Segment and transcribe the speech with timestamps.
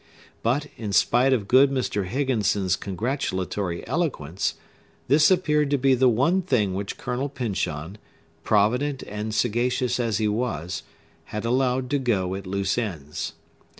[0.41, 2.07] But, in spite of good Mr.
[2.07, 4.55] Higginson's congratulatory eloquence,
[5.07, 7.99] this appeared to be the one thing which Colonel Pyncheon,
[8.43, 10.81] provident and sagacious as he was,
[11.25, 13.33] had allowed to go at loose ends.